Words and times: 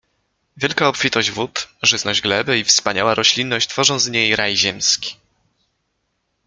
Wielka 0.57 0.87
obfitość 0.89 1.31
wód, 1.31 1.67
żyzność 1.83 2.21
gleby 2.21 2.59
i 2.59 2.63
wspaniała 2.63 3.15
roślinność 3.15 3.67
tworzą 3.67 3.99
z 3.99 4.09
niej 4.09 4.35
raj 4.35 4.57
ziemski. 4.57 5.15